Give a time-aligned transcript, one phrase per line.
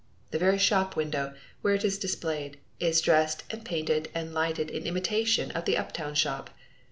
[0.31, 4.87] The very shop window, where it is displayed, is dressed and painted and lighted in
[4.87, 6.49] imitation of the uptown shop.